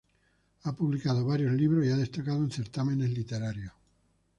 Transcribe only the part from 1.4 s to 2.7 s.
libros y ha destacado en